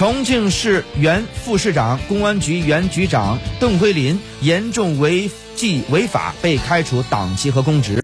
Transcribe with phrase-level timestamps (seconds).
[0.00, 7.98] 重庆市原副市长公安局原局长邓辉林严重违纪违法被开除党籍和公职。